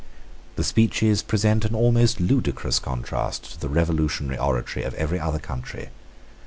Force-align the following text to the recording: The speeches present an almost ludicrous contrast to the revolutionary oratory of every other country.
The 0.55 0.63
speeches 0.63 1.21
present 1.21 1.63
an 1.63 1.75
almost 1.75 2.19
ludicrous 2.19 2.79
contrast 2.79 3.43
to 3.51 3.59
the 3.61 3.69
revolutionary 3.69 4.39
oratory 4.39 4.83
of 4.83 4.95
every 4.95 5.19
other 5.19 5.37
country. 5.37 5.89